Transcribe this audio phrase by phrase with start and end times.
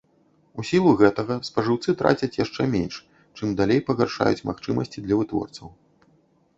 [0.61, 2.95] У сілу гэтага спажыўцы трацяць яшчэ менш,
[3.37, 5.67] чым далей пагаршаюць магчымасці для вытворцаў.